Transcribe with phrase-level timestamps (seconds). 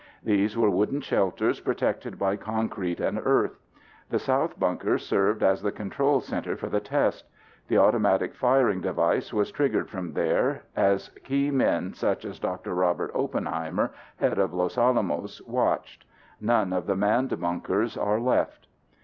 [0.23, 3.59] These were wooden shelters protected by concrete and earth.
[4.09, 7.25] The south bunker served as the control center for the test.
[7.67, 12.73] The automatic firing device was triggered from there as key men such as Dr.
[12.73, 16.03] Robert Oppenheimer, head of Los Alamos, watched.
[16.39, 18.65] None of the manned bunkers are left.